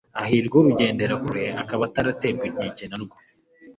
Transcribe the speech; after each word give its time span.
hahirwa 0.19 0.55
urugendera 0.61 1.13
kure 1.23 1.43
akaba 1.61 1.83
ataraterwa 1.89 2.43
inkeke 2.49 2.83
na 2.87 2.97
rwo 3.03 3.15